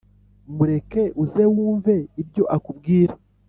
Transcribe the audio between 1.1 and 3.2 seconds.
uze wumve ibyo akubwira